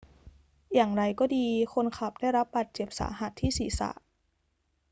[0.73, 3.91] อย่างไรก็ดี คนขับได้รับบาดเจ็บสาหัสที่ศีรษะ